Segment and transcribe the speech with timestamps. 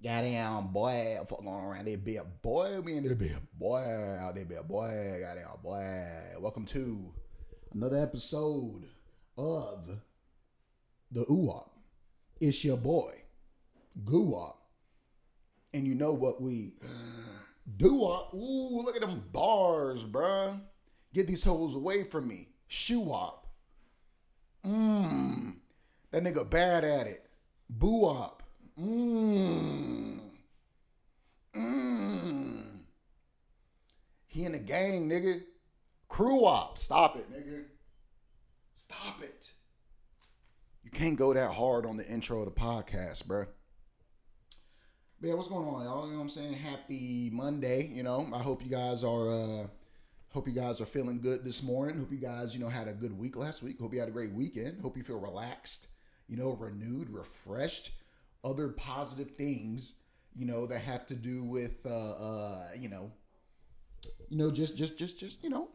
[0.00, 3.82] Goddamn boy, fuck going around there, be a boy, me and there be a boy
[4.20, 6.40] out there, be a boy, goddamn boy.
[6.40, 7.12] Welcome to
[7.74, 8.84] another episode
[9.36, 9.98] of
[11.10, 11.70] the Oowap.
[12.40, 13.12] It's your boy,
[14.04, 14.54] Goowap.
[15.74, 16.74] And you know what we
[17.76, 17.96] do?
[17.96, 20.60] Ooh, look at them bars, bruh.
[21.12, 22.50] Get these hoes away from me.
[22.68, 23.48] Shoe up.
[24.64, 25.56] Mmm.
[26.12, 27.26] That nigga bad at it.
[27.68, 28.44] Boo up.
[28.80, 30.20] Mmm.
[31.56, 32.62] Mmm.
[34.26, 35.42] He in the gang, nigga.
[36.08, 36.78] Crew op.
[36.78, 37.64] Stop it, nigga.
[38.76, 39.52] Stop it.
[40.84, 43.46] You can't go that hard on the intro of the podcast, bro.
[45.20, 46.06] But yeah, what's going on, y'all?
[46.06, 46.54] You know what I'm saying?
[46.54, 47.90] Happy Monday.
[47.92, 49.66] You know, I hope you guys are uh
[50.30, 51.98] hope you guys are feeling good this morning.
[51.98, 53.80] Hope you guys, you know, had a good week last week.
[53.80, 54.80] Hope you had a great weekend.
[54.80, 55.88] Hope you feel relaxed,
[56.28, 57.90] you know, renewed, refreshed.
[58.44, 59.96] Other positive things,
[60.34, 63.12] you know, that have to do with uh uh, you know,
[64.28, 65.68] you know, just just just just, you know,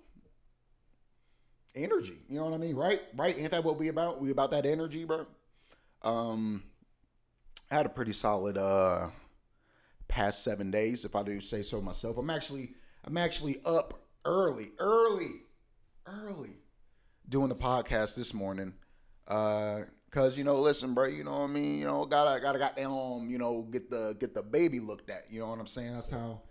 [1.75, 2.21] energy.
[2.29, 2.75] You know what I mean?
[2.75, 3.01] Right?
[3.15, 3.37] Right?
[3.37, 4.21] Ain't that what we about?
[4.21, 5.25] We about that energy, bro.
[6.01, 6.63] Um
[7.69, 9.09] I had a pretty solid uh
[10.07, 12.17] past seven days, if I do say so myself.
[12.17, 13.93] I'm actually I'm actually up
[14.25, 15.41] early, early,
[16.05, 16.57] early
[17.27, 18.73] doing the podcast this morning.
[19.27, 19.81] Uh
[20.13, 21.05] Cause you know, listen, bro.
[21.05, 21.79] You know what I mean.
[21.79, 23.31] You know, gotta gotta got down.
[23.31, 25.23] You know, get the get the baby looked at.
[25.31, 25.95] You know what I'm saying?
[25.95, 26.41] That's how,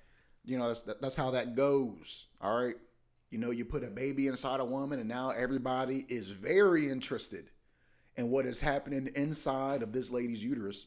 [0.44, 2.26] you know, that's that's how that goes.
[2.40, 2.74] All right.
[3.30, 7.50] You know, you put a baby inside a woman, and now everybody is very interested
[8.16, 10.86] in what is happening inside of this lady's uterus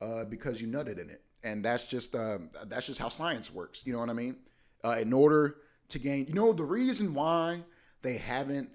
[0.00, 3.82] uh, because you nutted in it, and that's just uh, that's just how science works.
[3.84, 4.36] You know what I mean?
[4.84, 5.56] Uh, in order
[5.88, 7.64] to gain, you know, the reason why
[8.02, 8.70] they haven't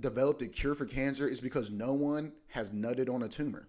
[0.00, 3.68] developed a cure for cancer is because no one has nutted on a tumor.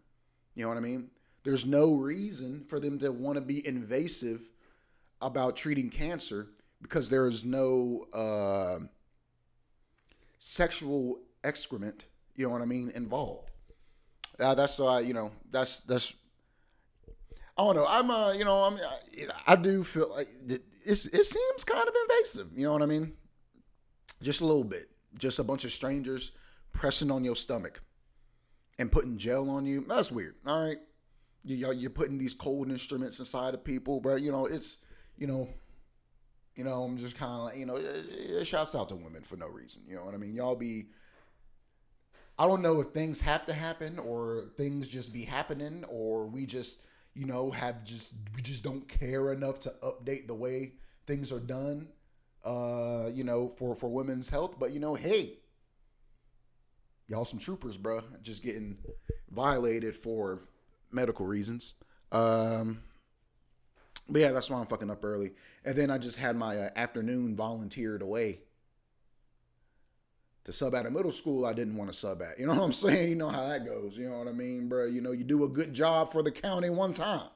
[0.55, 1.09] You know what I mean?
[1.43, 4.49] There's no reason for them to want to be invasive
[5.21, 6.47] about treating cancer
[6.81, 8.79] because there is no uh,
[10.37, 12.05] sexual excrement,
[12.35, 13.51] you know what I mean, involved.
[14.39, 16.13] Uh, that's why, you know, that's, that's,
[17.57, 17.85] I don't know.
[17.87, 18.77] I'm, uh, you know, I'm,
[19.47, 20.27] I do feel like
[20.85, 23.13] it's, it seems kind of invasive, you know what I mean?
[24.21, 24.89] Just a little bit.
[25.17, 26.31] Just a bunch of strangers
[26.71, 27.81] pressing on your stomach
[28.77, 29.85] and putting gel on you.
[29.87, 30.35] That's weird.
[30.45, 30.77] All right.
[31.43, 34.79] You, you're putting these cold instruments inside of people, but you know, it's,
[35.17, 35.47] you know,
[36.55, 39.47] you know, I'm just kind of like, you know, shouts out to women for no
[39.47, 39.83] reason.
[39.87, 40.35] You know what I mean?
[40.35, 40.85] Y'all be,
[42.39, 46.45] I don't know if things have to happen or things just be happening or we
[46.45, 46.81] just,
[47.13, 50.73] you know, have just, we just don't care enough to update the way
[51.05, 51.87] things are done,
[52.47, 54.57] uh, you know, for, for women's health.
[54.57, 55.33] But, you know, hey,
[57.07, 58.77] y'all some troopers, bro, just getting
[59.29, 60.43] violated for
[60.89, 61.73] medical reasons.
[62.11, 62.83] Um,
[64.09, 65.33] but yeah, that's why I'm fucking up early.
[65.65, 68.39] And then I just had my uh, afternoon volunteered away
[70.45, 72.39] to sub at a middle school I didn't want to sub at.
[72.39, 73.09] You know what I'm saying?
[73.09, 73.97] You know how that goes.
[73.97, 74.85] You know what I mean, bro?
[74.85, 77.27] You know, you do a good job for the county one time,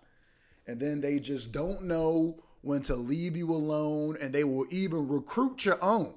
[0.66, 5.08] and then they just don't know when to leave you alone, and they will even
[5.08, 6.14] recruit your own,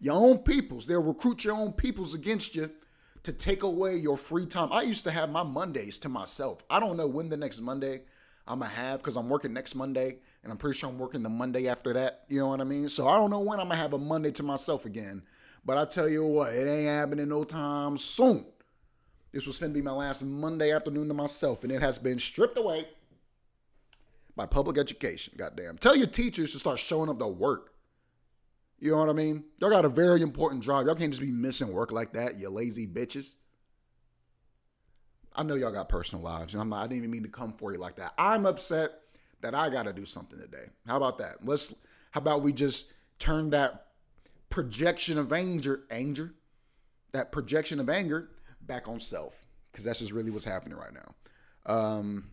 [0.00, 0.86] your own peoples.
[0.86, 2.70] They'll recruit your own peoples against you
[3.24, 4.72] to take away your free time.
[4.72, 6.64] I used to have my Mondays to myself.
[6.70, 8.02] I don't know when the next Monday
[8.46, 11.28] I'm gonna have because I'm working next Monday, and I'm pretty sure I'm working the
[11.28, 12.24] Monday after that.
[12.28, 12.88] You know what I mean?
[12.88, 15.22] So I don't know when I'm gonna have a Monday to myself again.
[15.64, 18.46] But I tell you what, it ain't happening no time soon.
[19.32, 22.56] This was gonna be my last Monday afternoon to myself, and it has been stripped
[22.56, 22.88] away
[24.38, 25.34] by public education.
[25.36, 25.78] Goddamn!
[25.78, 27.74] Tell your teachers to start showing up to work.
[28.78, 29.42] You know what I mean?
[29.60, 30.86] Y'all got a very important job.
[30.86, 33.34] Y'all can't just be missing work like that, you lazy bitches.
[35.34, 37.52] I know y'all got personal lives, and I'm not, I didn't even mean to come
[37.52, 38.14] for you like that.
[38.16, 38.92] I'm upset
[39.40, 40.66] that I got to do something today.
[40.86, 41.44] How about that?
[41.44, 41.74] Let's.
[42.12, 43.88] How about we just turn that
[44.50, 46.34] projection of anger, anger,
[47.12, 48.30] that projection of anger
[48.62, 51.74] back on self, because that's just really what's happening right now.
[51.74, 52.30] Um,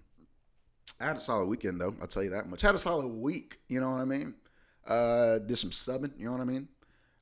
[0.99, 1.95] I had a solid weekend though.
[2.01, 2.61] I'll tell you that much.
[2.61, 3.59] Had a solid week.
[3.67, 4.33] You know what I mean?
[4.87, 6.11] Uh, did some subbing.
[6.17, 6.67] You know what I mean?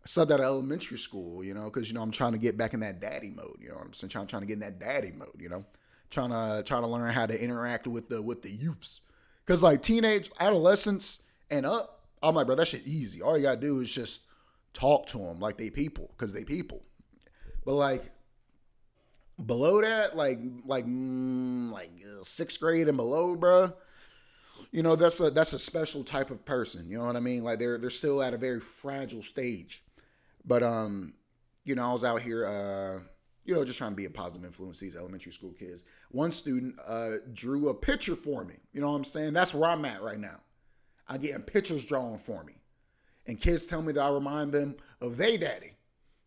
[0.03, 2.73] I subbed at elementary school, you know, because you know I'm trying to get back
[2.73, 3.57] in that daddy mode.
[3.61, 4.09] You know what I'm saying?
[4.09, 5.39] Trying, trying to get in that daddy mode.
[5.39, 5.65] You know,
[6.09, 9.01] trying to trying to learn how to interact with the with the youths.
[9.45, 13.21] Because like teenage, adolescence, and up, I'm like, bro, that shit easy.
[13.21, 14.23] All you gotta do is just
[14.73, 16.83] talk to them like they people, because they people.
[17.65, 18.11] But like
[19.45, 23.74] below that, like like mm, like uh, sixth grade and below, bro.
[24.71, 26.89] You know that's a that's a special type of person.
[26.89, 27.44] You know what I mean?
[27.44, 29.83] Like they're they're still at a very fragile stage.
[30.45, 31.13] But um,
[31.63, 33.03] you know, I was out here uh
[33.45, 35.83] you know, just trying to be a positive influence these elementary school kids.
[36.12, 38.56] One student uh, drew a picture for me.
[38.71, 39.33] You know what I'm saying?
[39.33, 40.39] That's where I'm at right now.
[41.07, 42.53] I'm getting pictures drawn for me.
[43.27, 45.74] And kids tell me that I remind them of they daddy.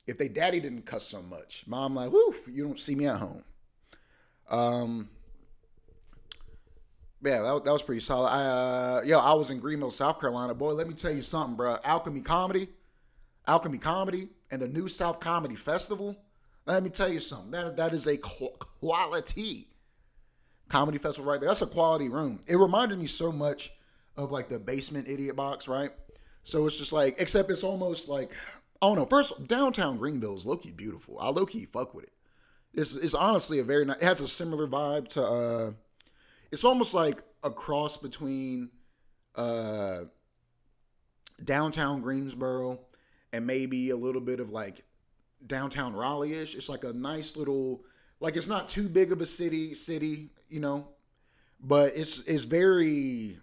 [0.06, 1.64] If they daddy didn't cuss so much.
[1.66, 3.42] Mom like, whoo, you don't see me at home.
[4.48, 5.08] Um
[7.24, 8.28] yeah, that, that was pretty solid.
[8.28, 10.54] I, uh, yo, I was in Greenville, South Carolina.
[10.54, 11.78] Boy, let me tell you something, bro.
[11.82, 12.68] Alchemy Comedy,
[13.48, 16.14] Alchemy Comedy, and the New South Comedy Festival.
[16.66, 17.50] Let me tell you something.
[17.50, 19.68] That that is a quality
[20.68, 21.48] comedy festival right there.
[21.48, 22.40] That's a quality room.
[22.46, 23.72] It reminded me so much
[24.16, 25.90] of like the basement idiot box, right?
[26.42, 28.32] So it's just like, except it's almost like,
[28.82, 29.08] I don't.
[29.08, 31.18] First, downtown Greenville is low key beautiful.
[31.20, 32.12] I low key fuck with it.
[32.74, 33.98] It's it's honestly a very nice.
[33.98, 35.24] It has a similar vibe to.
[35.24, 35.70] uh
[36.50, 38.70] It's almost like a cross between
[39.34, 40.04] uh
[41.42, 42.80] downtown Greensboro
[43.32, 44.84] and maybe a little bit of like
[45.46, 46.54] downtown Raleigh-ish.
[46.54, 47.82] It's like a nice little
[48.20, 50.88] like it's not too big of a city city, you know,
[51.60, 53.38] but it's it's very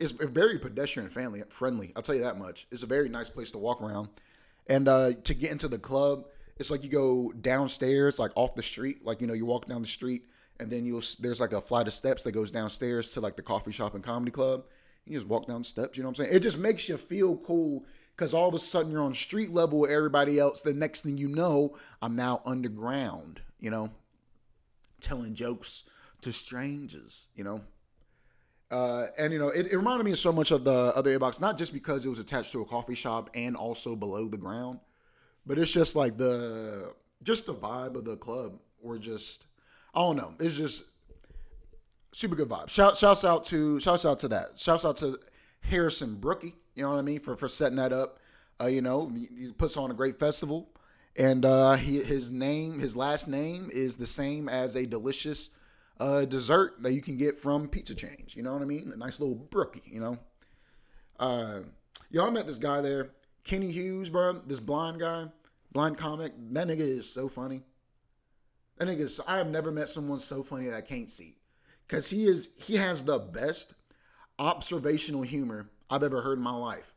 [0.00, 1.92] it's very pedestrian friendly friendly.
[1.96, 2.66] I'll tell you that much.
[2.70, 4.08] It's a very nice place to walk around.
[4.66, 6.26] And uh to get into the club,
[6.56, 9.80] it's like you go downstairs like off the street, like you know, you walk down
[9.80, 10.24] the street
[10.60, 13.42] and then you'll there's like a flight of steps that goes downstairs to like the
[13.42, 14.64] coffee shop and comedy club.
[15.04, 16.36] You just walk down the steps, you know what I'm saying?
[16.36, 17.84] It just makes you feel cool
[18.16, 20.62] because all of a sudden you're on street level with everybody else.
[20.62, 23.90] The next thing you know, I'm now underground, you know,
[25.00, 25.84] telling jokes
[26.22, 27.60] to strangers, you know.
[28.74, 31.56] Uh, and you know, it, it, reminded me so much of the other box, not
[31.56, 34.80] just because it was attached to a coffee shop and also below the ground,
[35.46, 36.92] but it's just like the
[37.22, 39.46] just the vibe of the club, or just
[39.94, 40.86] I don't know, it's just
[42.12, 42.68] super good vibe.
[42.68, 44.58] Shout shouts out to shouts out to that.
[44.58, 45.20] Shouts out to
[45.60, 47.20] Harrison Brookie you know what I mean?
[47.20, 48.18] For for setting that up.
[48.60, 50.68] Uh, you know, he puts on a great festival,
[51.16, 55.50] and uh, he, his name, his last name, is the same as a delicious
[56.00, 58.34] uh, dessert that you can get from Pizza Change.
[58.36, 58.90] You know what I mean?
[58.92, 59.82] A nice little brookie.
[59.86, 60.18] You know.
[61.18, 61.60] Uh,
[62.20, 63.10] I met this guy there,
[63.44, 64.34] Kenny Hughes, bro.
[64.46, 65.26] This blind guy,
[65.72, 66.32] blind comic.
[66.52, 67.62] That nigga is so funny.
[68.78, 69.20] That nigga is.
[69.26, 71.36] I have never met someone so funny that I can't see,
[71.88, 72.48] cause he is.
[72.58, 73.74] He has the best
[74.38, 76.94] observational humor I've ever heard in my life.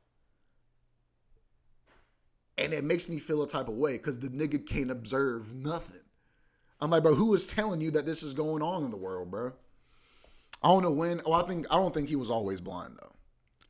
[2.57, 6.01] And it makes me feel a type of way because the nigga can't observe nothing.
[6.79, 9.31] I'm like, bro, who is telling you that this is going on in the world,
[9.31, 9.53] bro?
[10.61, 11.21] I don't know when.
[11.25, 13.13] Oh, I think I don't think he was always blind though.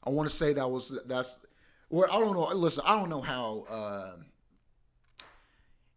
[0.04, 1.45] I want to say that was that's.
[1.89, 2.48] Well, I don't know.
[2.56, 4.15] Listen, I don't know how uh,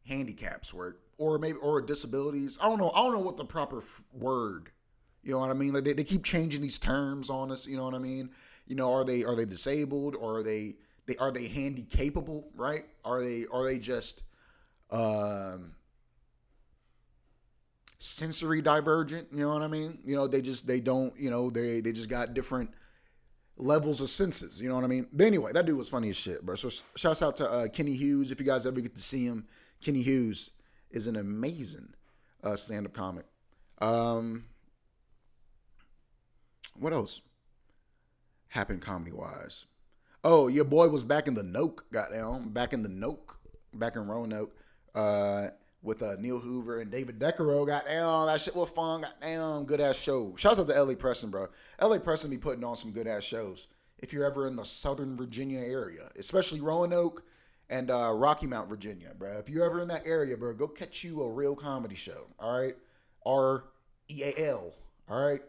[0.06, 2.58] handicaps work, or maybe or disabilities.
[2.60, 2.90] I don't know.
[2.90, 4.70] I don't know what the proper f- word.
[5.22, 5.74] You know what I mean?
[5.74, 7.66] Like they, they keep changing these terms on us.
[7.66, 8.30] You know what I mean?
[8.70, 12.48] you know, are they are they disabled or are they they are they handy capable,
[12.54, 12.84] right?
[13.04, 14.22] Are they are they just
[14.90, 15.72] um
[18.00, 19.99] sensory divergent, you know what I mean?
[20.05, 22.70] You know, they just they don't, you know, they they just got different
[23.56, 25.06] levels of senses, you know what I mean?
[25.12, 26.56] But anyway, that dude was funny as shit, bro.
[26.56, 29.47] So shouts out to uh, Kenny Hughes if you guys ever get to see him.
[29.81, 30.50] Kenny Hughes
[30.91, 31.94] is an amazing
[32.43, 33.26] uh, stand-up comic.
[33.79, 34.44] Um,
[36.75, 37.20] what else?
[38.50, 39.67] happened comedy wise.
[40.23, 43.37] Oh, your boy was back in the Noke, goddamn, back in the Noke,
[43.73, 44.55] back in Roanoke,
[44.94, 45.49] uh,
[45.82, 47.66] with uh, Neil Hoover and David Decaro.
[47.66, 49.02] Goddamn, that shit was fun.
[49.02, 50.34] Goddamn, good ass show.
[50.36, 51.48] Shouts out to LA Preston, bro.
[51.80, 53.68] LA Preston be putting on some good ass shows.
[53.99, 57.22] If you're ever in the Southern Virginia area, especially Roanoke
[57.68, 59.38] and uh, Rocky Mount, Virginia, bro.
[59.38, 62.26] If you're ever in that area, bro, go catch you a real comedy show.
[62.38, 62.75] All right,
[63.25, 63.64] R
[64.08, 64.75] E A L.
[65.08, 65.40] All right,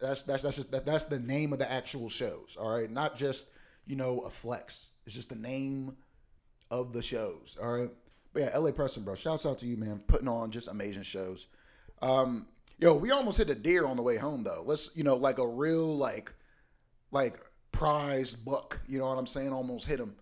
[0.00, 2.56] that's that's that's just that, that's the name of the actual shows.
[2.60, 3.46] All right, not just
[3.86, 4.92] you know a flex.
[5.06, 5.96] It's just the name
[6.70, 7.56] of the shows.
[7.60, 7.90] All right.
[8.32, 9.14] But yeah, LA Preston, bro.
[9.14, 10.00] Shouts out to you, man.
[10.06, 11.48] Putting on just amazing shows.
[12.00, 12.46] Um,
[12.78, 14.62] yo, we almost hit a deer on the way home though.
[14.64, 16.32] Let's you know like a real like
[17.10, 17.40] like
[17.72, 18.80] prize buck.
[18.86, 19.52] You know what I'm saying?
[19.52, 20.16] Almost hit him.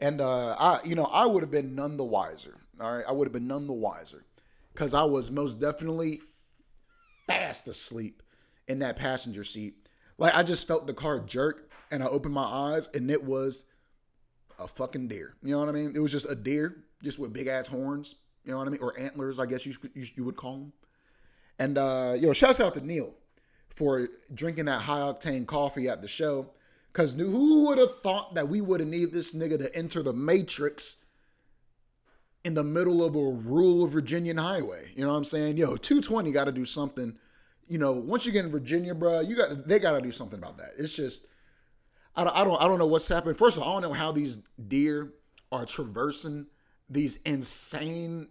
[0.00, 2.58] And uh, I, you know, I would have been none the wiser.
[2.80, 4.24] All right, I would have been none the wiser
[4.72, 6.20] because I was most definitely
[7.26, 8.22] fast asleep
[8.68, 9.74] in that passenger seat.
[10.18, 13.64] Like I just felt the car jerk and I opened my eyes and it was
[14.58, 15.36] a fucking deer.
[15.42, 15.92] You know what I mean?
[15.94, 18.16] It was just a deer, just with big ass horns.
[18.44, 18.80] You know what I mean?
[18.80, 20.72] Or antlers, I guess you you, you would call them.
[21.58, 23.14] And uh, yo, shouts out to Neil
[23.68, 26.50] for drinking that high octane coffee at the show.
[26.92, 30.12] Cause who would have thought that we would have needed this nigga to enter the
[30.12, 31.04] matrix
[32.44, 34.92] in the middle of a rural Virginian highway?
[34.94, 35.56] You know what I'm saying?
[35.56, 37.18] Yo, 220 got to do something
[37.68, 40.38] you know, once you get in Virginia, bro, you got they got to do something
[40.38, 40.72] about that.
[40.78, 41.26] It's just,
[42.16, 43.34] I don't, I don't, I don't know what's happening.
[43.34, 45.14] First of all, I don't know how these deer
[45.50, 46.46] are traversing
[46.88, 48.28] these insanely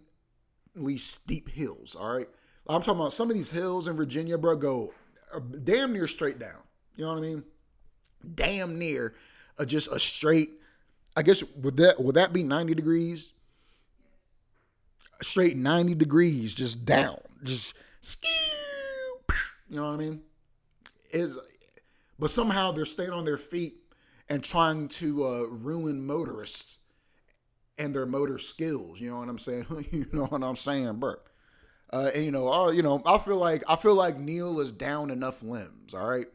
[0.96, 1.94] steep hills.
[1.94, 2.28] All right,
[2.66, 4.92] I'm talking about some of these hills in Virginia, bro, go
[5.34, 6.60] uh, damn near straight down.
[6.96, 7.44] You know what I mean?
[8.34, 9.14] Damn near
[9.58, 10.50] uh, just a straight.
[11.16, 13.32] I guess would that would that be 90 degrees?
[15.22, 18.28] Straight 90 degrees, just down, just skew.
[19.68, 20.22] you know what I mean?
[21.12, 21.38] Is
[22.18, 23.76] but somehow they're staying on their feet
[24.28, 26.78] and trying to uh, ruin motorists
[27.78, 29.00] and their motor skills.
[29.00, 29.66] You know what I'm saying?
[29.90, 31.16] you know what I'm saying, bro?
[31.92, 35.10] Uh, and you know, you know, I feel like I feel like Neil is down
[35.10, 35.94] enough limbs.
[35.94, 36.26] All right,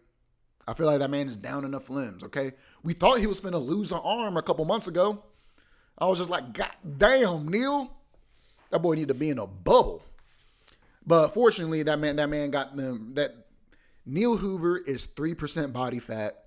[0.67, 2.23] I feel like that man is down enough limbs.
[2.23, 2.53] Okay,
[2.83, 5.23] we thought he was gonna lose an arm a couple months ago.
[5.97, 7.91] I was just like, God damn, Neil,
[8.69, 10.03] that boy need to be in a bubble.
[11.05, 13.15] But fortunately, that man, that man got them.
[13.15, 13.47] That
[14.05, 16.45] Neil Hoover is three percent body fat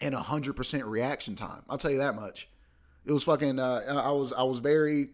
[0.00, 1.62] and hundred percent reaction time.
[1.68, 2.48] I'll tell you that much.
[3.04, 3.58] It was fucking.
[3.58, 5.10] Uh, I was I was very.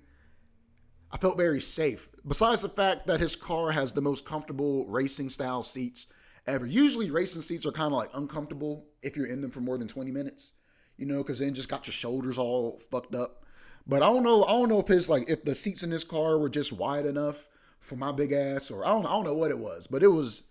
[1.13, 2.09] I felt very safe.
[2.27, 6.07] Besides the fact that his car has the most comfortable racing style seats
[6.47, 6.67] ever.
[6.67, 9.89] Usually, racing seats are kind of like uncomfortable if you're in them for more than
[9.89, 10.53] 20 minutes,
[10.97, 13.45] you know, because then just got your shoulders all fucked up.
[13.87, 14.45] But I don't know.
[14.45, 17.07] I don't know if his like if the seats in his car were just wide
[17.07, 17.49] enough
[17.81, 19.07] for my big ass, or I don't.
[19.07, 20.45] I don't know what it was, but it was.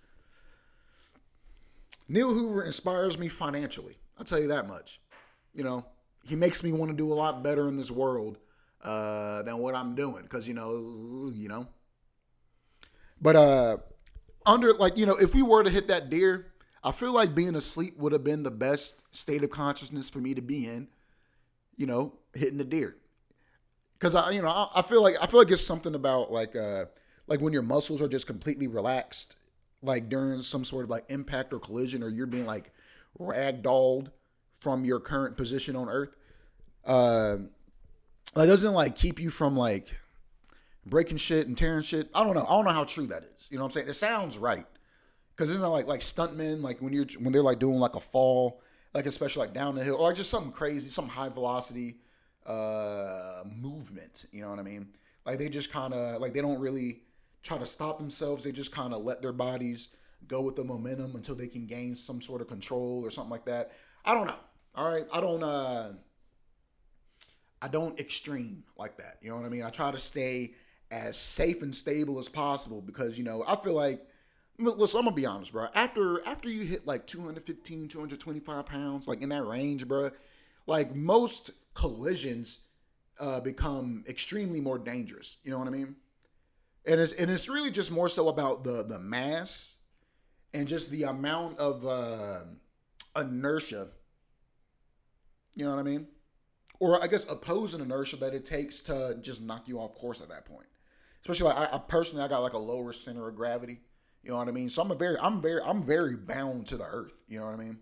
[2.08, 3.98] Neil Hoover inspires me financially.
[4.18, 5.00] I'll tell you that much.
[5.54, 5.86] You know,
[6.24, 8.38] he makes me want to do a lot better in this world
[8.84, 11.68] uh, than what I'm doing because you know, you know.
[13.22, 13.78] But uh,
[14.46, 16.48] under like you know, if we were to hit that deer,
[16.84, 20.34] I feel like being asleep would have been the best state of consciousness for me
[20.34, 20.88] to be in.
[21.76, 22.98] You know, hitting the deer
[24.00, 26.56] because I you know I, I, feel like I feel like it's something about like
[26.56, 26.86] uh
[27.28, 29.36] like when your muscles are just completely relaxed
[29.82, 32.72] like during some sort of like impact or collision or you're being like
[33.20, 34.08] ragdolled
[34.60, 36.16] from your current position on earth
[36.86, 37.38] uh
[38.36, 39.88] like doesn't like keep you from like
[40.86, 42.10] breaking shit and tearing shit?
[42.14, 42.46] I don't know.
[42.46, 43.48] I don't know how true that is.
[43.50, 43.90] You know what i'm saying?
[43.90, 44.66] It sounds right.
[45.36, 48.00] Because it's not like like stuntmen like when you're when they're like doing like a
[48.00, 48.62] fall
[48.94, 51.98] like especially like down the hill or like just something crazy some high velocity
[52.46, 54.90] uh movement you know what i mean?
[55.26, 57.04] Like they just kind of like they don't really
[57.42, 58.44] try to stop themselves.
[58.44, 59.96] They just kind of let their bodies
[60.28, 63.46] go with the momentum until they can gain some sort of control or something like
[63.46, 63.72] that.
[64.04, 64.40] I don't know
[64.76, 65.92] all right i don't uh
[67.62, 70.54] i don't extreme like that you know what i mean i try to stay
[70.92, 74.02] as safe and stable as possible because you know i feel like
[74.58, 79.22] listen i'm gonna be honest bro after after you hit like 215 225 pounds like
[79.22, 80.10] in that range bro
[80.68, 82.60] like most collisions
[83.20, 85.38] uh, become extremely more dangerous.
[85.44, 85.96] You know what I mean?
[86.86, 89.78] And it's and it's really just more so about the the mass
[90.54, 92.44] and just the amount of uh,
[93.16, 93.90] inertia.
[95.60, 96.08] You know what I mean?
[96.80, 100.30] Or I guess opposing inertia that it takes to just knock you off course at
[100.30, 100.68] that point.
[101.20, 103.82] Especially like I, I personally, I got like a lower center of gravity.
[104.24, 104.70] You know what I mean?
[104.70, 107.24] So I'm a very, I'm very, I'm very bound to the earth.
[107.28, 107.78] You know what I mean?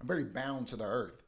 [0.00, 1.24] I'm very bound to the earth.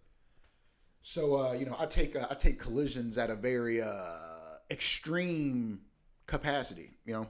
[1.02, 5.80] So uh, you know, I take uh, I take collisions at a very uh, extreme
[6.28, 7.28] capacity, you know.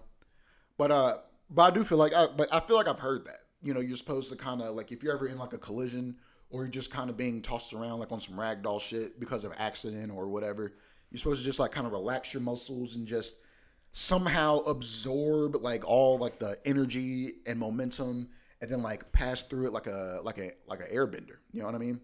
[0.76, 1.16] But uh,
[1.48, 3.40] but I do feel like I but I feel like I've heard that.
[3.62, 6.16] You know, you're supposed to kind of like if you're ever in like a collision
[6.50, 9.52] or you're just kind of being tossed around like on some ragdoll shit because of
[9.58, 10.74] accident or whatever,
[11.10, 13.36] you're supposed to just like kind of relax your muscles and just
[13.92, 18.28] somehow absorb like all like the energy and momentum
[18.60, 21.36] and then like pass through it like a like a like an airbender.
[21.52, 22.00] You know what I mean?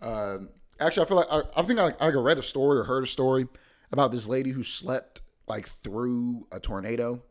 [0.00, 0.38] Uh,
[0.80, 3.08] Actually, I feel like I, I think I, I read a story or heard a
[3.08, 3.46] story
[3.92, 7.22] about this lady who slept like through a tornado.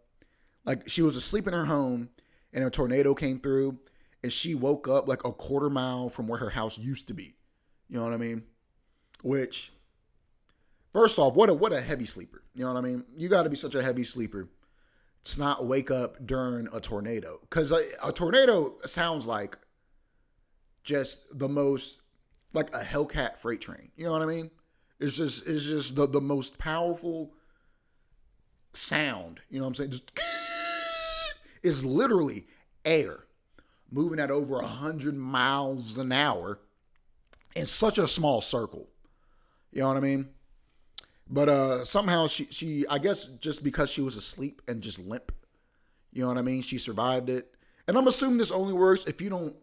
[0.66, 2.10] Like she was asleep in her home
[2.54, 3.80] and a tornado came through
[4.24, 7.36] and she woke up like a quarter mile from where her house used to be.
[7.90, 8.44] You know what I mean?
[9.22, 9.74] Which
[10.94, 12.44] first off, what a what a heavy sleeper.
[12.54, 13.04] You know what I mean?
[13.18, 14.50] You got to be such a heavy sleeper
[15.26, 19.58] to not wake up during a tornado cuz a, a tornado sounds like
[20.84, 22.02] just the most
[22.54, 23.92] like a Hellcat freight train.
[23.96, 24.52] You know what I mean?
[25.00, 27.34] It's just it's just the, the most powerful
[28.74, 29.42] sound.
[29.50, 29.92] You know what I'm saying?
[29.92, 30.12] Just
[31.64, 32.48] is literally
[32.86, 33.26] air
[33.94, 36.60] moving at over a hundred miles an hour
[37.56, 38.90] in such a small circle.
[39.72, 40.30] You know what I mean?
[41.30, 45.32] But uh somehow she she I guess just because she was asleep and just limp,
[46.12, 46.64] you know what I mean?
[46.64, 47.54] She survived it.
[47.88, 49.56] And I'm assuming this only works if you don't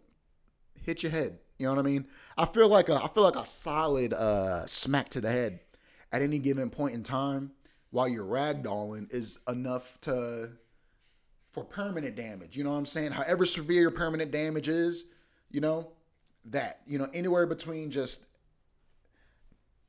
[0.85, 1.39] hit your head.
[1.59, 2.07] You know what I mean?
[2.39, 5.61] I feel like a, I feel like a solid uh, smack to the head
[6.13, 7.53] at any given point in time
[7.91, 10.53] while you're ragdolling is enough to
[11.51, 12.57] for permanent damage.
[12.57, 13.13] You know what I'm saying?
[13.13, 15.07] However severe your permanent damage is,
[15.51, 15.93] you know,
[16.47, 18.25] that you know anywhere between just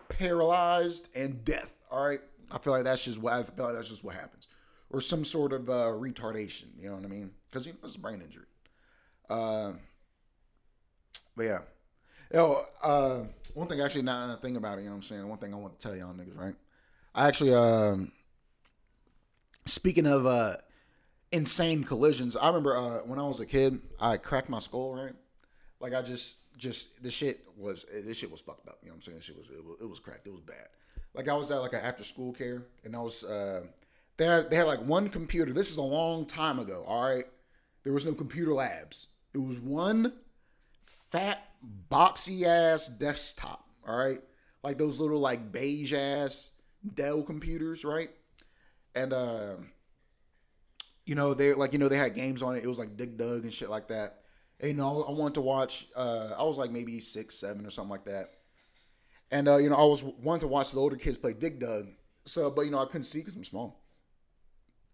[0.09, 1.77] paralyzed and death.
[1.89, 2.19] All right,
[2.51, 4.47] I feel like that's just what I feel like that's just what happens.
[4.89, 6.65] or some sort of uh, retardation.
[6.79, 7.31] You know what I mean?
[7.49, 8.45] Because you know it's a brain injury.
[9.29, 9.73] Uh,
[11.35, 11.59] but yeah.
[12.33, 13.19] Yo, uh,
[13.53, 14.81] one thing actually, not a thing about it.
[14.81, 15.27] You know what I'm saying?
[15.27, 16.55] One thing I want to tell y'all niggas, right?
[17.13, 18.11] I actually, um,
[19.65, 20.55] speaking of uh,
[21.31, 25.13] insane collisions, I remember uh, when I was a kid, I cracked my skull, right?
[25.79, 28.77] Like I just, just the shit was, this shit was fucked up.
[28.81, 29.17] You know what I'm saying?
[29.17, 30.27] This shit was, it was, it was cracked.
[30.27, 30.67] It was bad.
[31.13, 33.63] Like I was at like an after school care, and I was, uh,
[34.17, 35.51] they had, they had like one computer.
[35.51, 36.83] This is a long time ago.
[36.87, 37.25] All right,
[37.83, 39.07] there was no computer labs.
[39.33, 40.13] It was one
[40.83, 41.49] fat
[41.89, 43.65] boxy ass desktop.
[43.85, 44.21] All right,
[44.63, 46.51] like those little like beige ass
[46.95, 48.09] Dell computers, right?
[48.95, 49.55] And uh,
[51.11, 52.63] you know they like you know they had games on it.
[52.63, 54.21] It was like Dig Dug and shit like that.
[54.61, 55.89] And, you know, I wanted to watch.
[55.93, 58.27] Uh, I was like maybe six, seven, or something like that.
[59.29, 61.87] And uh, you know, I was wanting to watch the older kids play Dig Dug.
[62.23, 63.81] So, but you know, I couldn't see because I'm small.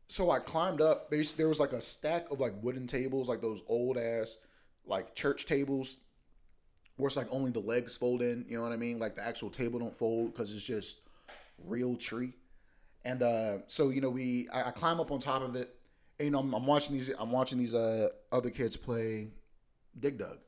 [0.08, 1.12] So I climbed up.
[1.12, 4.40] There, there was like a stack of like wooden tables, like those old ass
[4.88, 5.98] like church tables,
[6.96, 8.44] where it's like only the legs fold in.
[8.50, 8.98] You know what I mean?
[8.98, 10.98] Like the actual table don't fold because it's just
[11.64, 12.34] real tree.
[13.06, 15.77] And uh, so you know, we I, I climb up on top of it.
[16.20, 17.12] And, you know, I'm, I'm watching these.
[17.18, 19.30] I'm watching these uh, other kids play
[20.00, 20.40] Dig Dug.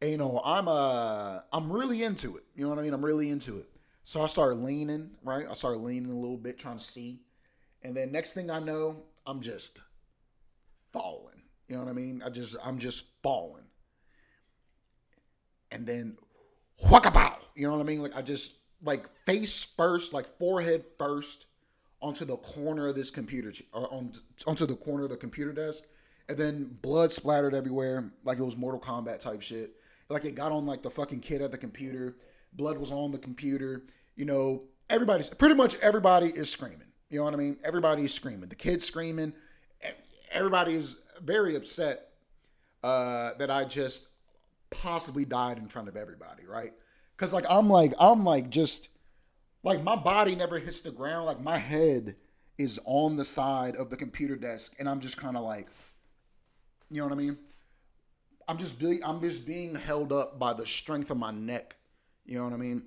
[0.00, 2.44] And, you know, I'm uh I'm really into it.
[2.54, 2.94] You know what I mean?
[2.94, 3.66] I'm really into it.
[4.04, 5.46] So I started leaning, right?
[5.48, 7.20] I started leaning a little bit, trying to see.
[7.82, 9.80] And then next thing I know, I'm just
[10.92, 11.42] falling.
[11.68, 12.22] You know what I mean?
[12.24, 13.64] I just I'm just falling.
[15.70, 16.16] And then
[16.86, 17.36] whackabow.
[17.54, 18.02] You know what I mean?
[18.02, 21.46] Like I just like face first, like forehead first,
[22.00, 24.12] onto the corner of this computer, or on
[24.46, 25.84] onto the corner of the computer desk,
[26.28, 29.72] and then blood splattered everywhere, like it was Mortal Kombat type shit.
[30.08, 32.16] Like it got on like the fucking kid at the computer.
[32.52, 33.82] Blood was on the computer.
[34.16, 36.88] You know, everybody's pretty much everybody is screaming.
[37.10, 37.58] You know what I mean?
[37.64, 38.48] Everybody's screaming.
[38.48, 39.32] The kids screaming.
[40.30, 42.08] Everybody is very upset
[42.82, 44.08] uh, that I just
[44.70, 46.70] possibly died in front of everybody, right?
[47.16, 48.88] Because like I'm like I'm like just
[49.62, 51.26] like my body never hits the ground.
[51.26, 52.16] Like my head
[52.56, 55.68] is on the side of the computer desk, and I'm just kind of like,
[56.90, 57.38] you know what I mean?
[58.48, 61.76] I'm just I'm just being held up by the strength of my neck.
[62.24, 62.84] You know what I mean?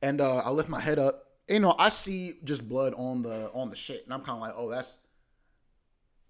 [0.00, 1.24] And uh, I lift my head up.
[1.48, 4.40] You know, I see just blood on the on the shit, and I'm kind of
[4.40, 4.98] like, oh, that's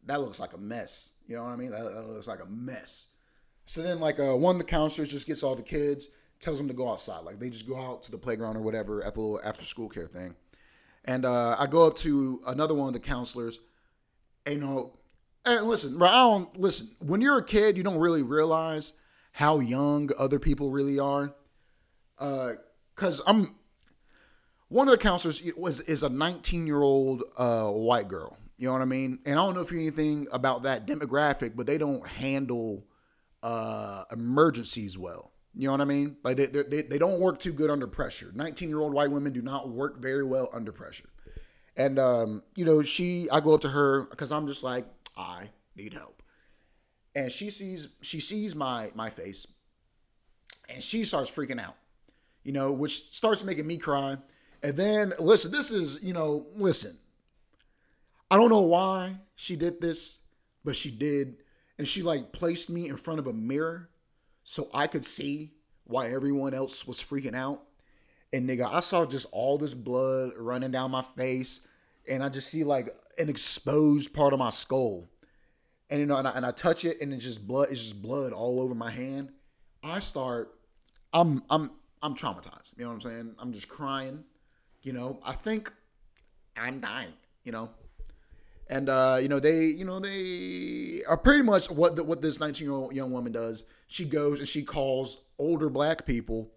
[0.06, 1.12] that looks like a mess.
[1.26, 1.70] You know what I mean?
[1.70, 3.08] That, that looks like a mess.
[3.66, 6.08] So then, like, uh, one of the counselors just gets all the kids,
[6.40, 7.24] tells them to go outside.
[7.24, 9.88] Like, they just go out to the playground or whatever at the little after school
[9.88, 10.34] care thing.
[11.04, 13.60] And uh, I go up to another one of the counselors,
[14.44, 14.92] and you know,
[15.44, 16.90] and listen, I don't listen.
[16.98, 18.92] When you're a kid, you don't really realize
[19.32, 21.32] how young other people really are.
[22.18, 22.54] Uh,
[22.96, 23.54] cause I'm
[24.68, 28.36] one of the counselors was is a 19 year old uh, white girl.
[28.58, 29.20] You know what I mean?
[29.24, 32.84] And I don't know if you anything about that demographic, but they don't handle
[33.42, 35.32] uh, emergencies well.
[35.54, 36.16] You know what I mean?
[36.22, 38.30] Like they, they, they don't work too good under pressure.
[38.34, 41.08] 19 year old white women do not work very well under pressure.
[41.76, 45.50] And, um, you know, she, I go up to her because I'm just like, I
[45.76, 46.22] need help.
[47.14, 49.46] And she sees, she sees my, my face
[50.68, 51.76] and she starts freaking out,
[52.44, 54.16] you know, which starts making me cry.
[54.62, 56.98] And then, listen, this is, you know, listen,
[58.30, 60.18] I don't know why she did this,
[60.64, 61.38] but she did.
[61.78, 63.88] And she like placed me in front of a mirror
[64.48, 65.52] so I could see
[65.84, 67.64] why everyone else was freaking out.
[68.32, 71.60] And nigga, I saw just all this blood running down my face.
[72.08, 75.06] And I just see like an exposed part of my skull.
[75.90, 78.00] And you know, and I, and I touch it and it's just blood, it's just
[78.00, 79.32] blood all over my hand.
[79.84, 80.54] I start,
[81.12, 82.72] I'm I'm I'm traumatized.
[82.78, 83.34] You know what I'm saying?
[83.38, 84.24] I'm just crying.
[84.80, 85.70] You know, I think
[86.56, 87.12] I'm dying,
[87.44, 87.68] you know
[88.68, 92.38] and uh, you know they you know they are pretty much what the, what this
[92.38, 93.64] 19 year old young woman does.
[93.86, 96.50] She goes and she calls older black people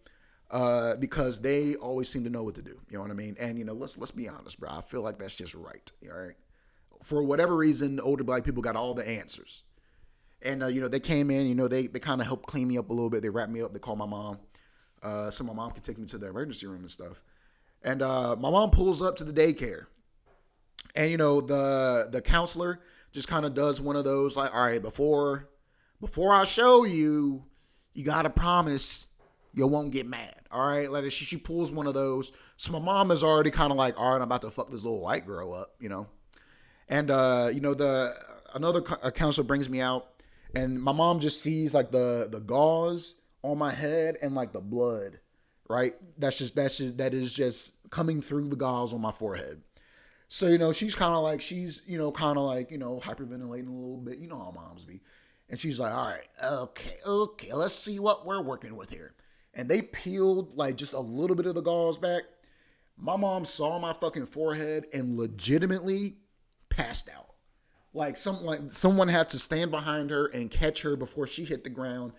[0.49, 2.79] uh, because they always seem to know what to do.
[2.89, 3.35] You know what i mean?
[3.39, 4.69] And you know let's let's be honest bro.
[4.69, 6.35] I feel like that's just right all right?
[7.01, 9.63] For whatever reason older black people got all the answers.
[10.41, 12.67] And uh, you know they came in you know they they kind of helped clean
[12.67, 13.21] me up a little bit.
[13.21, 13.73] They wrapped me up.
[13.73, 14.39] They called my mom
[15.01, 17.23] uh, so my mom could take me to the emergency room and stuff.
[17.83, 19.85] And uh, my mom pulls up to the daycare
[20.95, 22.79] and you know the the counselor
[23.11, 25.49] just kind of does one of those like all right before
[25.99, 27.43] before i show you
[27.93, 29.07] you gotta promise
[29.53, 30.91] you won't get mad all right?
[30.91, 32.31] Like she, she pulls one of those.
[32.57, 34.83] So my mom is already kind of like all right i'm about to fuck this
[34.83, 36.07] little white girl up you know?
[36.87, 38.13] And uh you know the
[38.53, 40.07] another counselor brings me out
[40.53, 44.59] and my mom just sees like the the gauze on my head and like the
[44.59, 45.19] blood
[45.69, 45.93] right?
[46.17, 49.61] That's just that's just that is just coming through the gauze on my forehead
[50.33, 53.01] So you know, she's kind of like she's you know kind of like you know
[53.03, 54.17] hyperventilating a little bit.
[54.17, 55.01] You know how moms be,
[55.49, 59.13] and she's like, "All right, okay, okay, let's see what we're working with here."
[59.53, 62.23] And they peeled like just a little bit of the gauze back.
[62.95, 66.15] My mom saw my fucking forehead and legitimately
[66.69, 67.33] passed out.
[67.93, 71.65] Like some like someone had to stand behind her and catch her before she hit
[71.65, 72.13] the ground,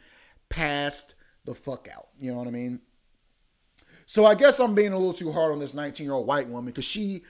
[0.51, 1.15] passed
[1.47, 2.09] the fuck out.
[2.21, 2.81] You know what I mean?
[4.05, 6.47] So I guess I'm being a little too hard on this 19 year old white
[6.47, 7.23] woman because she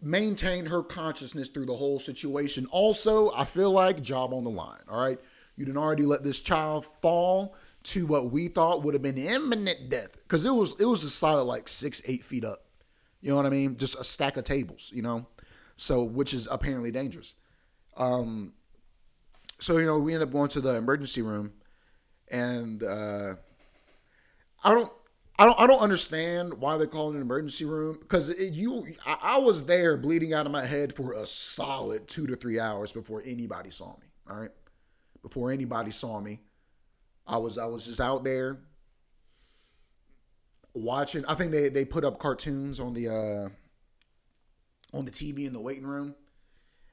[0.00, 2.66] maintained her consciousness through the whole situation.
[2.66, 4.80] Also, I feel like job on the line.
[4.88, 5.18] All right,
[5.56, 9.88] you didn't already let this child fall to what we thought would have been imminent
[9.88, 12.64] death because it was it was a solid like six eight feet up.
[13.20, 13.76] You know what I mean?
[13.76, 14.92] Just a stack of tables.
[14.94, 15.26] You know,
[15.76, 17.34] so which is apparently dangerous.
[17.96, 18.52] Um,
[19.58, 21.52] so you know we end up going to the emergency room,
[22.30, 23.34] and uh,
[24.62, 24.92] I don't.
[25.38, 25.60] I don't.
[25.60, 28.84] I don't understand why they call it an emergency room because you.
[29.06, 32.58] I, I was there bleeding out of my head for a solid two to three
[32.58, 34.08] hours before anybody saw me.
[34.28, 34.50] All right,
[35.22, 36.40] before anybody saw me,
[37.24, 37.56] I was.
[37.56, 38.58] I was just out there
[40.74, 41.24] watching.
[41.26, 43.48] I think they they put up cartoons on the uh
[44.92, 46.16] on the TV in the waiting room,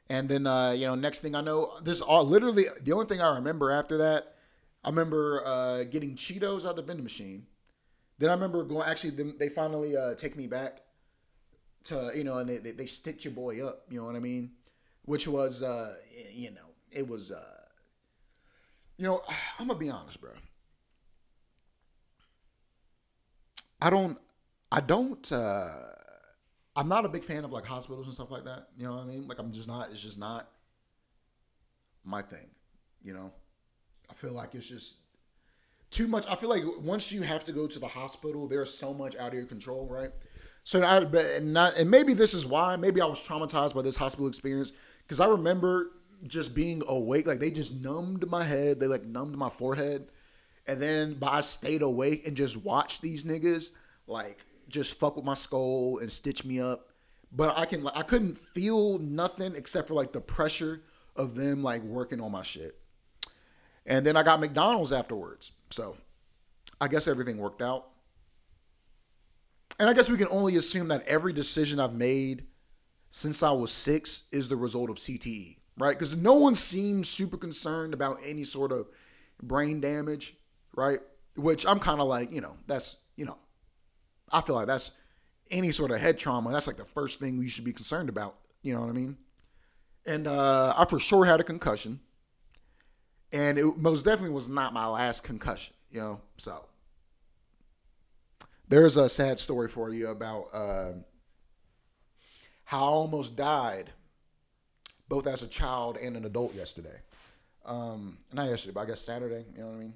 [0.07, 3.21] and then uh, you know next thing I know, this all literally the only thing
[3.21, 4.35] I remember after that,
[4.83, 7.47] I remember uh, getting Cheetos out of the vending machine
[8.17, 8.87] then I remember going.
[8.87, 10.81] Actually, they finally uh, take me back
[11.85, 13.83] to you know, and they, they, they stitch your boy up.
[13.89, 14.51] You know what I mean?
[15.03, 15.95] Which was uh,
[16.33, 17.61] you know, it was uh,
[18.97, 19.21] you know,
[19.59, 20.31] I'm gonna be honest, bro.
[23.81, 24.17] I don't,
[24.71, 25.31] I don't.
[25.31, 25.69] uh
[26.77, 28.67] I'm not a big fan of like hospitals and stuff like that.
[28.77, 29.27] You know what I mean?
[29.27, 29.89] Like I'm just not.
[29.91, 30.49] It's just not
[32.03, 32.49] my thing.
[33.03, 33.31] You know,
[34.09, 34.99] I feel like it's just
[35.91, 36.25] too much.
[36.27, 39.29] I feel like once you have to go to the hospital, there's so much out
[39.29, 40.11] of your control, right?
[40.63, 42.75] So I, and not, and maybe this is why.
[42.75, 45.91] Maybe I was traumatized by this hospital experience because I remember
[46.25, 47.27] just being awake.
[47.27, 48.79] Like they just numbed my head.
[48.79, 50.07] They like numbed my forehead,
[50.67, 53.71] and then but I stayed awake and just watched these niggas
[54.07, 56.89] like just fuck with my skull and stitch me up.
[57.31, 60.81] But I can I couldn't feel nothing except for like the pressure
[61.15, 62.79] of them like working on my shit.
[63.85, 65.51] And then I got McDonald's afterwards.
[65.69, 65.95] So
[66.81, 67.87] I guess everything worked out.
[69.79, 72.45] And I guess we can only assume that every decision I've made
[73.09, 75.97] since I was six is the result of CTE, right?
[75.97, 78.87] Because no one seems super concerned about any sort of
[79.41, 80.35] brain damage,
[80.75, 80.99] right?
[81.35, 83.37] Which I'm kind of like, you know, that's, you know,
[84.31, 84.91] I feel like that's
[85.51, 86.51] any sort of head trauma.
[86.51, 88.37] That's like the first thing we should be concerned about.
[88.63, 89.17] You know what I mean?
[90.05, 91.99] And uh, I for sure had a concussion
[93.35, 95.75] and it most definitely was not my last concussion.
[95.91, 96.65] You know, so
[98.69, 100.93] there's a sad story for you about uh,
[102.63, 103.91] how I almost died,
[105.09, 107.01] both as a child and an adult yesterday.
[107.65, 109.45] Um, not yesterday, but I guess Saturday.
[109.53, 109.93] You know what I mean?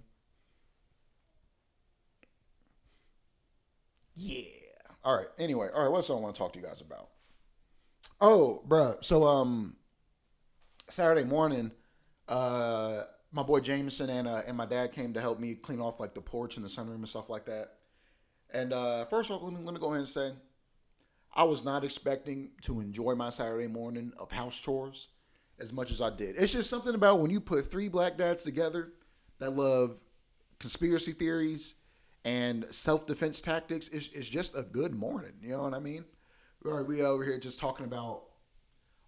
[4.15, 4.43] Yeah.
[5.05, 5.27] All right.
[5.37, 5.91] Anyway, all right.
[5.91, 7.07] What's I want to talk to you guys about?
[8.19, 9.01] Oh, bruh.
[9.01, 9.77] So, um,
[10.89, 11.71] Saturday morning,
[12.27, 15.99] uh, my boy Jameson and uh, and my dad came to help me clean off
[15.99, 17.73] like the porch and the sunroom and stuff like that.
[18.51, 20.31] And uh, first off, let me let me go ahead and say,
[21.33, 25.09] I was not expecting to enjoy my Saturday morning of house chores
[25.59, 26.35] as much as I did.
[26.37, 28.93] It's just something about when you put three black dads together
[29.39, 29.99] that love
[30.59, 31.75] conspiracy theories
[32.25, 33.89] and self defense tactics.
[33.89, 35.33] It's, it's just a good morning.
[35.41, 36.05] You know what I mean?
[36.63, 38.23] We're we over here just talking about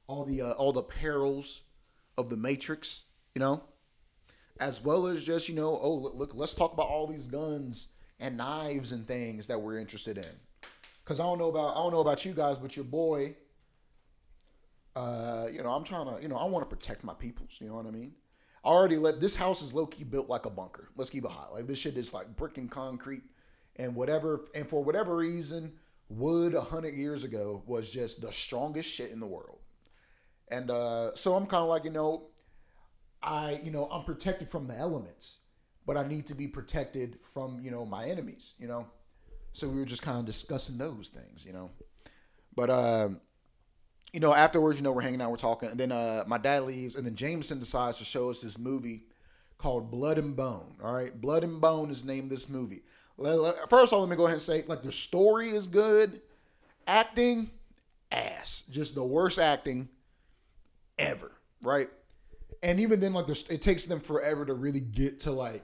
[0.07, 1.63] all the uh, all the perils
[2.17, 3.03] of the Matrix.
[3.35, 3.63] You know,
[4.61, 8.37] as well as just you know, oh look, let's talk about all these guns and
[8.37, 10.69] knives and things that we're interested in.
[11.03, 13.35] Cause I don't know about I don't know about you guys, but your boy,
[14.95, 17.57] uh, you know, I'm trying to, you know, I want to protect my peoples.
[17.59, 18.13] You know what I mean?
[18.63, 20.89] I already let this house is low key built like a bunker.
[20.95, 21.51] Let's keep it hot.
[21.51, 23.23] Like this shit is like brick and concrete,
[23.77, 24.45] and whatever.
[24.53, 25.73] And for whatever reason,
[26.07, 29.57] wood a hundred years ago was just the strongest shit in the world.
[30.49, 32.30] And uh, so I'm kind of like, you know,
[33.23, 35.39] I, you know, I'm protected from the elements,
[35.85, 38.87] but I need to be protected from, you know, my enemies, you know.
[39.53, 41.71] So we were just kind of discussing those things, you know.
[42.55, 43.09] But uh,
[44.13, 46.63] you know, afterwards, you know, we're hanging out, we're talking, and then uh my dad
[46.63, 49.03] leaves, and then Jameson decides to show us this movie
[49.57, 50.75] called Blood and Bone.
[50.83, 52.81] All right, Blood and Bone is named this movie.
[53.17, 56.21] First of all, let me go ahead and say, like, the story is good,
[56.87, 57.51] acting,
[58.11, 59.89] ass, just the worst acting
[60.97, 61.31] ever,
[61.61, 61.87] right?
[62.63, 65.63] And even then, like it takes them forever to really get to like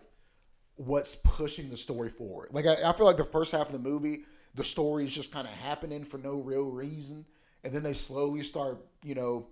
[0.76, 2.50] what's pushing the story forward.
[2.52, 5.32] Like I, I feel like the first half of the movie, the story is just
[5.32, 7.26] kind of happening for no real reason,
[7.64, 9.48] and then they slowly start, you know,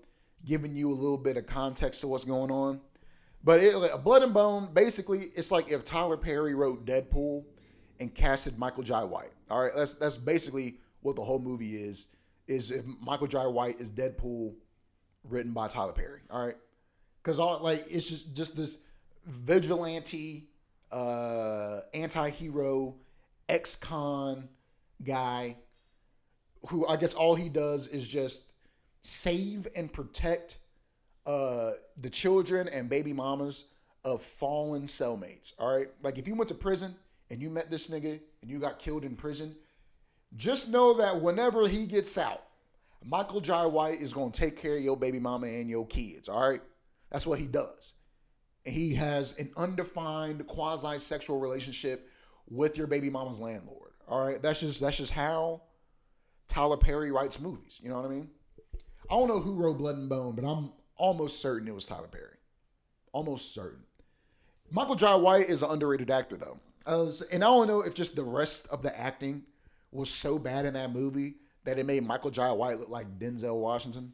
[0.45, 2.81] giving you a little bit of context to what's going on.
[3.43, 7.45] But it, like, Blood and Bone, basically, it's like if Tyler Perry wrote Deadpool
[7.99, 9.33] and casted Michael Jai White.
[9.49, 12.07] All right, that's that's basically what the whole movie is.
[12.47, 14.55] Is if Michael Jai White is Deadpool,
[15.23, 16.21] written by Tyler Perry.
[16.29, 16.55] All right,
[17.25, 18.77] because all like it's just just this
[19.25, 20.47] vigilante,
[20.91, 22.95] uh, anti-hero,
[23.49, 24.47] ex-con
[25.03, 25.57] guy
[26.69, 28.43] who I guess all he does is just
[29.01, 30.59] save and protect
[31.25, 33.65] uh, the children and baby mamas
[34.03, 35.53] of fallen cellmates.
[35.57, 36.95] All right, like if you went to prison
[37.31, 39.55] and you met this nigga and you got killed in prison,
[40.35, 42.43] just know that whenever he gets out,
[43.03, 46.29] Michael Jai White is gonna take care of your baby mama and your kids.
[46.29, 46.61] All right,
[47.15, 47.93] that's what he does.
[48.65, 52.09] He has an undefined quasi-sexual relationship
[52.49, 53.91] with your baby mama's landlord.
[54.05, 55.61] All right, that's just that's just how
[56.49, 57.79] Tyler Perry writes movies.
[57.81, 58.29] You know what I mean?
[59.09, 62.09] I don't know who wrote Blood and Bone, but I'm almost certain it was Tyler
[62.09, 62.35] Perry.
[63.13, 63.85] Almost certain.
[64.69, 66.59] Michael Jai White is an underrated actor, though.
[66.85, 69.43] Was, and I don't know if just the rest of the acting
[69.93, 73.55] was so bad in that movie that it made Michael Jai White look like Denzel
[73.55, 74.11] Washington.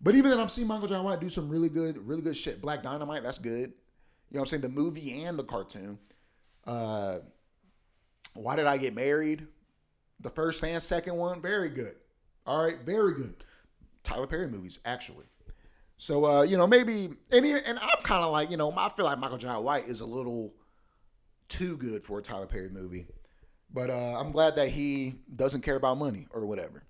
[0.00, 2.60] But even then, I've seen Michael Jai White do some really good, really good shit.
[2.60, 3.72] Black Dynamite, that's good.
[4.30, 4.62] You know what I'm saying?
[4.62, 5.98] The movie and the cartoon.
[6.66, 7.18] Uh,
[8.34, 9.46] Why Did I Get Married?
[10.20, 11.94] The first and second one, very good.
[12.46, 13.34] All right, very good.
[14.02, 15.26] Tyler Perry movies, actually.
[15.96, 18.88] So uh, you know, maybe and he, and I'm kind of like you know, I
[18.90, 20.52] feel like Michael Jai White is a little
[21.48, 23.06] too good for a Tyler Perry movie,
[23.72, 26.82] but uh, I'm glad that he doesn't care about money or whatever.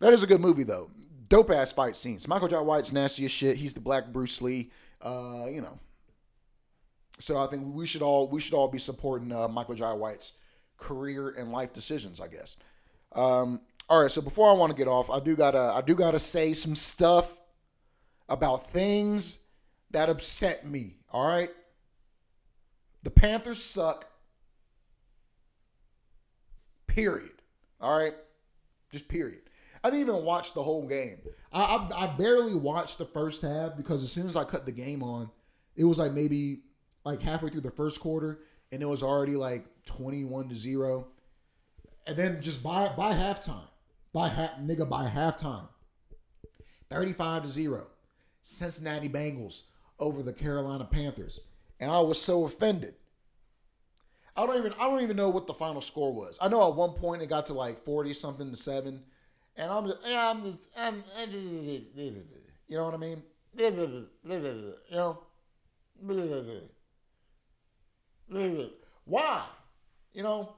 [0.00, 0.90] That is a good movie though.
[1.30, 2.28] Dope ass fight scenes.
[2.28, 3.56] Michael Jai White's nasty as shit.
[3.56, 4.70] He's the Black Bruce Lee.
[5.00, 5.78] Uh, you know.
[7.20, 10.34] So I think we should all we should all be supporting uh, Michael Jai White's
[10.76, 12.56] career and life decisions, I guess.
[13.12, 15.94] Um, all right, so before I want to get off, I do gotta I do
[15.94, 17.38] gotta say some stuff
[18.28, 19.38] about things
[19.92, 20.96] that upset me.
[21.12, 21.50] All right,
[23.02, 24.06] the Panthers suck.
[26.86, 27.30] Period.
[27.80, 28.14] All right,
[28.90, 29.42] just period.
[29.82, 31.18] I didn't even watch the whole game.
[31.52, 34.72] I, I, I barely watched the first half because as soon as I cut the
[34.72, 35.30] game on,
[35.76, 36.60] it was like maybe
[37.04, 38.40] like halfway through the first quarter,
[38.72, 41.08] and it was already like 21 to 0.
[42.06, 43.68] And then just by by halftime,
[44.12, 45.68] by half nigga by halftime,
[46.90, 47.86] 35 to 0.
[48.42, 49.62] Cincinnati Bengals
[49.98, 51.40] over the Carolina Panthers.
[51.78, 52.94] And I was so offended.
[54.36, 56.38] I don't even I don't even know what the final score was.
[56.40, 59.02] I know at one point it got to like 40 something to 7.
[59.60, 63.22] And I'm just, yeah, I'm just, I'm, you know what I mean?
[63.58, 65.18] You know?
[69.04, 69.44] Why?
[70.14, 70.54] You know?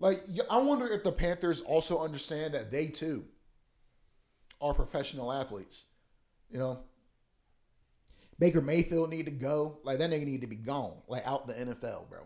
[0.00, 0.16] Like,
[0.50, 3.26] I wonder if the Panthers also understand that they too
[4.62, 5.84] are professional athletes.
[6.50, 6.78] You know?
[8.38, 9.76] Baker Mayfield need to go.
[9.84, 11.02] Like, that nigga need to be gone.
[11.06, 12.20] Like, out the NFL, bro.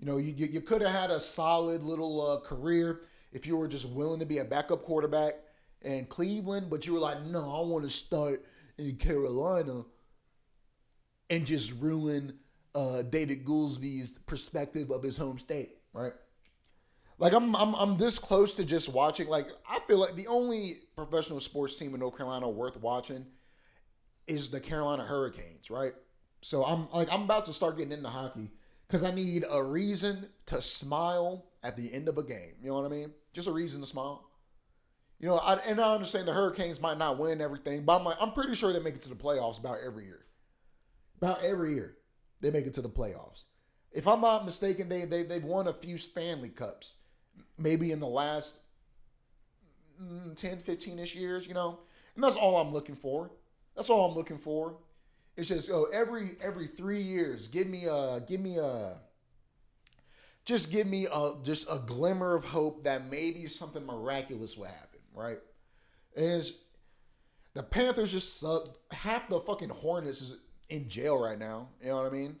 [0.00, 3.00] You know, you, you, you could have had a solid little uh, career
[3.32, 5.34] if you were just willing to be a backup quarterback
[5.82, 8.44] in Cleveland, but you were like, no, I want to start
[8.78, 9.82] in Carolina
[11.30, 12.38] and just ruin
[12.74, 16.12] uh, David Goolsby's perspective of his home state, right?
[17.18, 19.28] Like I'm, I'm, I'm this close to just watching.
[19.28, 23.26] Like I feel like the only professional sports team in North Carolina worth watching
[24.26, 25.92] is the Carolina Hurricanes, right?
[26.40, 28.50] So I'm like I'm about to start getting into hockey
[28.86, 32.54] because I need a reason to smile at the end of a game.
[32.60, 33.12] You know what I mean?
[33.32, 34.28] Just a reason to smile.
[35.18, 38.16] You know, I, and I understand the Hurricanes might not win everything, but I'm like,
[38.20, 40.26] I'm pretty sure they make it to the playoffs about every year.
[41.16, 41.96] About every year,
[42.40, 43.44] they make it to the playoffs.
[43.92, 46.96] If I'm not mistaken, they, they they've won a few Stanley Cups,
[47.58, 48.58] maybe in the last
[50.02, 51.46] mm, 10, 15 ish years.
[51.46, 51.78] You know,
[52.16, 53.30] and that's all I'm looking for.
[53.76, 54.78] That's all I'm looking for.
[55.36, 58.96] It's just oh every every three years, give me a give me a
[60.44, 65.00] just give me a just a glimmer of hope that maybe something miraculous will happen,
[65.14, 65.38] right?
[66.14, 66.58] Is
[67.54, 68.76] the Panthers just suck.
[68.92, 71.68] Half the fucking Hornets is in jail right now.
[71.80, 72.36] You know what I mean?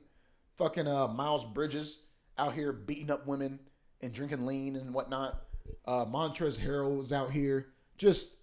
[0.56, 1.98] Fucking uh, Miles Bridges
[2.38, 3.60] out here beating up women
[4.00, 5.42] and drinking lean and whatnot.
[5.86, 8.36] Uh, Montrezl Harrell is out here just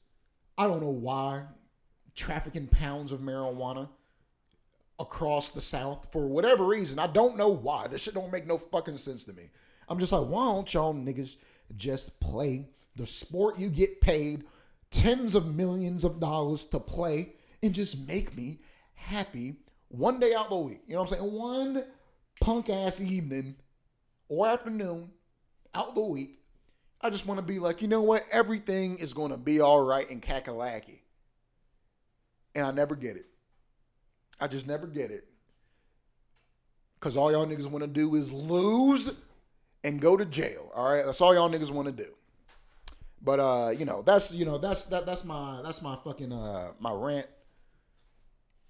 [0.57, 1.43] I don't know why
[2.15, 3.89] trafficking pounds of marijuana
[4.99, 6.99] across the South for whatever reason.
[6.99, 7.87] I don't know why.
[7.87, 9.49] This shit don't make no fucking sense to me.
[9.87, 11.37] I'm just like, why don't y'all niggas
[11.75, 14.43] just play the sport you get paid
[14.91, 17.33] tens of millions of dollars to play
[17.63, 18.59] and just make me
[18.93, 19.55] happy
[19.87, 20.81] one day out the week?
[20.87, 21.31] You know what I'm saying?
[21.31, 21.83] One
[22.41, 23.55] punk ass evening
[24.27, 25.11] or afternoon
[25.73, 26.39] out the week.
[27.01, 28.23] I just want to be like, you know what?
[28.31, 30.99] Everything is going to be all right in Kakalaki.
[32.53, 33.28] And I never get it.
[34.39, 35.25] I just never get it.
[36.99, 39.13] Because all y'all niggas want to do is lose
[39.83, 40.71] and go to jail.
[40.75, 41.05] All right?
[41.05, 42.13] That's all y'all niggas want to do.
[43.21, 46.71] But uh, you know, that's you know, that's that that's my that's my fucking uh
[46.79, 47.27] my rant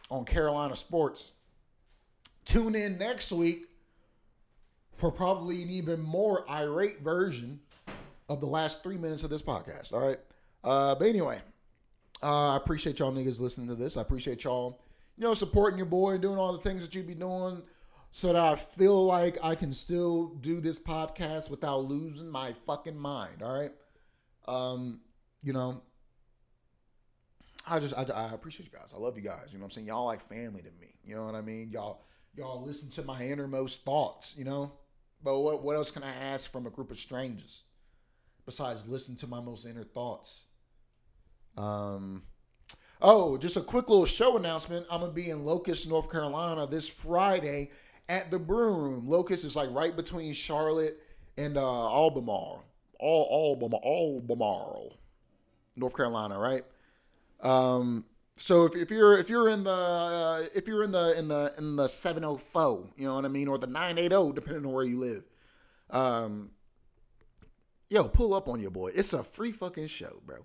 [0.10, 1.34] on Carolina sports.
[2.45, 3.65] Tune in next week
[4.91, 7.60] for probably an even more irate version
[8.27, 9.93] of the last three minutes of this podcast.
[9.93, 10.17] All right.
[10.63, 11.39] Uh, but anyway,
[12.21, 13.97] uh, I appreciate y'all niggas listening to this.
[13.97, 14.82] I appreciate y'all,
[15.19, 17.62] you know, supporting your boy and doing all the things that you'd be doing
[18.10, 22.97] so that I feel like I can still do this podcast without losing my fucking
[22.97, 23.43] mind.
[23.43, 23.71] All right.
[24.47, 25.01] Um,
[25.43, 25.82] you know,
[27.67, 28.93] I just I, I appreciate you guys.
[28.95, 29.47] I love you guys.
[29.51, 29.88] You know what I'm saying?
[29.88, 30.95] Y'all like family to me.
[31.03, 31.69] You know what I mean?
[31.69, 32.01] Y'all
[32.34, 34.71] y'all listen to my innermost thoughts, you know?
[35.21, 37.65] But what what else can I ask from a group of strangers
[38.45, 40.47] besides listen to my most inner thoughts?
[41.58, 42.23] Um
[43.01, 44.85] Oh, just a quick little show announcement.
[44.91, 47.71] I'm gonna be in Locust, North Carolina this Friday
[48.07, 49.07] at the Brew Room.
[49.07, 50.99] Locust is like right between Charlotte
[51.38, 52.65] and uh, Albemarle
[52.99, 54.97] all all Albemarle,
[55.75, 56.63] North Carolina, right?
[57.41, 61.27] Um, so if, if you're if you're in the uh, if you're in the in
[61.29, 64.83] the in the 704, you know what I mean, or the 980, depending on where
[64.83, 65.23] you live,
[65.89, 66.51] um,
[67.89, 68.91] yo, pull up on your boy.
[68.93, 70.39] It's a free fucking show, bro.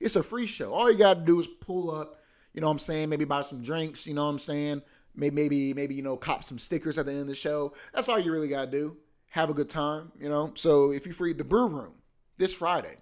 [0.00, 0.72] It's a free show.
[0.72, 2.20] All you gotta do is pull up.
[2.52, 3.08] You know what I'm saying?
[3.08, 4.06] Maybe buy some drinks.
[4.06, 4.82] You know what I'm saying?
[5.14, 7.72] Maybe maybe maybe you know cop some stickers at the end of the show.
[7.92, 8.96] That's all you really gotta do
[9.30, 10.52] have a good time, you know.
[10.54, 11.94] So if you free the brew room
[12.38, 12.96] this Friday,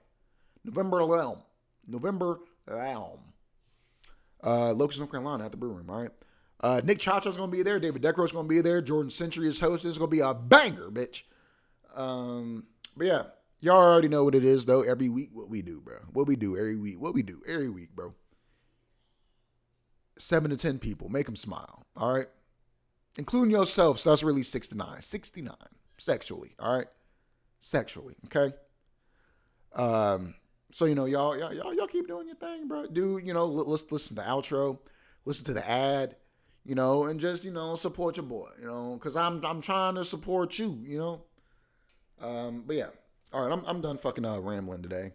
[0.65, 1.43] November 11th,
[1.87, 3.19] November 11th,
[4.43, 6.11] uh, Locust, North Carolina at the brew room, all right.
[6.61, 7.81] Uh, Nick Chacha's gonna be there.
[7.81, 8.81] David Decro's gonna be there.
[8.81, 9.91] Jordan Century is hosting.
[9.91, 11.23] It's gonna be a banger, bitch.
[11.95, 12.65] Um,
[12.97, 13.23] but yeah,
[13.62, 14.83] y'all already know what it is though.
[14.83, 15.96] Every week, what we do, bro.
[16.12, 17.01] What we do every week.
[17.01, 18.14] What we do every week, bro.
[20.18, 21.87] Seven to ten people, make them smile.
[21.96, 22.29] All right,
[23.16, 23.98] including yourself.
[23.98, 25.01] So that's really 69.
[25.01, 25.57] Sixty nine
[25.96, 26.55] sexually.
[26.59, 26.88] All right,
[27.61, 28.16] sexually.
[28.27, 28.55] Okay.
[29.75, 30.35] Um.
[30.70, 32.87] So you know, y'all, y'all, y'all, y'all keep doing your thing, bro.
[32.87, 33.46] Do you know?
[33.46, 34.79] Let's listen to the outro,
[35.25, 36.16] listen to the ad,
[36.64, 39.94] you know, and just you know support your boy, you know, because I'm I'm trying
[39.94, 41.22] to support you, you know.
[42.20, 42.64] Um.
[42.66, 42.87] But yeah.
[43.33, 43.53] All right.
[43.53, 45.12] I'm I'm done fucking uh, rambling today.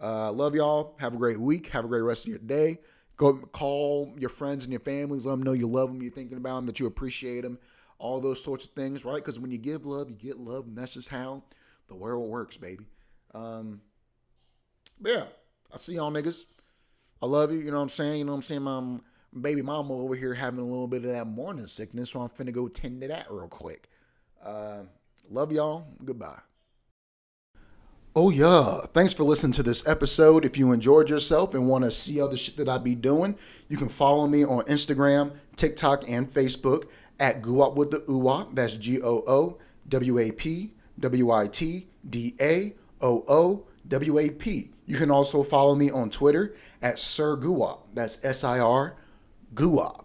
[0.00, 0.96] Uh, love y'all.
[0.98, 1.68] Have a great week.
[1.68, 2.78] Have a great rest of your day.
[3.16, 5.26] Go call your friends and your families.
[5.26, 6.02] Let them know you love them.
[6.02, 6.66] You're thinking about them.
[6.66, 7.58] That you appreciate them
[8.02, 9.16] all those sorts of things, right?
[9.16, 11.44] Because when you give love, you get love, and that's just how
[11.86, 12.84] the world works, baby.
[13.32, 13.80] Um,
[15.04, 15.24] yeah,
[15.72, 16.46] I see y'all niggas.
[17.22, 17.58] I love you.
[17.60, 18.18] You know what I'm saying?
[18.18, 18.62] You know what I'm saying?
[18.62, 18.98] My
[19.40, 22.52] baby mama over here having a little bit of that morning sickness, so I'm finna
[22.52, 23.88] go tend to that real quick.
[24.44, 24.80] Uh,
[25.30, 25.86] love y'all.
[26.04, 26.40] Goodbye.
[28.14, 30.44] Oh yeah, thanks for listening to this episode.
[30.44, 33.38] If you enjoyed yourself and want to see other shit that I be doing,
[33.70, 38.54] you can follow me on Instagram, TikTok, and Facebook at Goowap with the Oowap.
[38.54, 44.18] That's G O O W A P W I T D A O O W
[44.18, 44.72] A P.
[44.84, 47.78] You can also follow me on Twitter at Sir Goowap.
[47.94, 48.94] That's S I R
[49.54, 50.04] Goowap.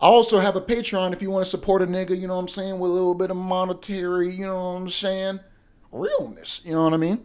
[0.00, 2.42] I also have a Patreon if you want to support a nigga, you know what
[2.42, 5.40] I'm saying, with a little bit of monetary, you know what I'm saying,
[5.90, 7.24] realness, you know what I mean?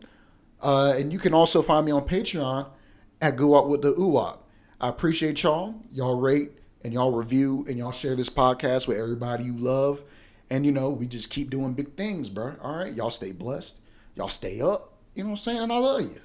[0.65, 2.67] Uh, and you can also find me on Patreon
[3.21, 4.39] at Goowap with the Oowap.
[4.81, 5.75] I appreciate y'all.
[5.91, 10.03] Y'all rate, and y'all review and y'all share this podcast with everybody you love.
[10.49, 12.55] And you know, we just keep doing big things, bro.
[12.61, 12.93] All right.
[12.93, 13.79] Y'all stay blessed.
[14.15, 14.93] Y'all stay up.
[15.13, 15.63] You know what I'm saying?
[15.63, 16.21] And I love you.